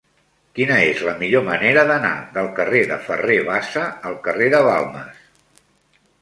Quina 0.59 0.77
és 0.85 1.01
la 1.07 1.11
millor 1.19 1.43
manera 1.49 1.83
d'anar 1.91 2.13
del 2.37 2.49
carrer 2.61 2.81
de 2.93 2.97
Ferrer 3.11 3.37
Bassa 3.51 3.85
al 4.13 4.17
carrer 4.29 4.49
de 4.57 4.65
Balmes? 4.71 5.23